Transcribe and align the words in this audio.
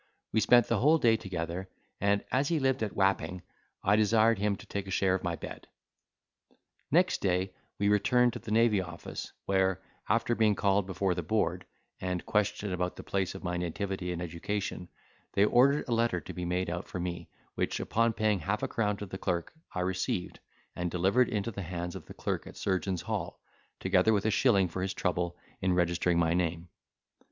We 0.33 0.39
spent 0.39 0.65
the 0.65 0.79
whole 0.79 0.97
day 0.97 1.15
together; 1.15 1.69
and 1.99 2.25
as 2.31 2.47
he 2.47 2.57
lived 2.59 2.81
at 2.81 2.95
Wapping 2.95 3.43
I 3.83 3.97
desired 3.97 4.39
him 4.39 4.55
to 4.55 4.65
take 4.65 4.87
a 4.87 4.89
share 4.89 5.13
of 5.13 5.23
my 5.23 5.35
bed. 5.35 5.67
Next 6.89 7.21
day 7.21 7.53
we 7.77 7.87
returned 7.87 8.33
to 8.33 8.39
the 8.39 8.49
Navy 8.49 8.81
Office, 8.81 9.31
where, 9.45 9.79
after 10.09 10.33
being 10.33 10.55
called 10.55 10.87
before 10.87 11.13
the 11.13 11.21
Board, 11.21 11.67
and 11.99 12.25
questioned 12.25 12.73
about 12.73 12.95
the 12.95 13.03
place 13.03 13.35
of 13.35 13.43
my 13.43 13.57
nativity 13.57 14.11
and 14.11 14.23
education, 14.23 14.89
they 15.33 15.45
ordered 15.45 15.87
a 15.87 15.91
letter 15.93 16.19
to 16.19 16.33
be 16.33 16.45
made 16.45 16.67
out 16.71 16.87
for 16.87 16.99
me, 16.99 17.29
which, 17.53 17.79
upon 17.79 18.11
paying 18.13 18.39
half 18.39 18.63
a 18.63 18.67
crown 18.67 18.97
to 18.97 19.05
the 19.05 19.19
clerk, 19.19 19.53
I 19.75 19.81
received, 19.81 20.39
and 20.75 20.89
delivered 20.89 21.29
into 21.29 21.51
the 21.51 21.61
hands 21.61 21.95
of 21.95 22.07
the 22.07 22.15
clerk 22.15 22.47
at 22.47 22.57
Surgeons' 22.57 23.03
Hall, 23.03 23.39
together 23.79 24.13
with 24.13 24.25
a 24.25 24.31
shilling 24.31 24.67
for 24.67 24.81
his 24.81 24.95
trouble 24.95 25.37
in 25.61 25.73
registering 25.75 26.17
my 26.17 26.33
name. 26.33 26.69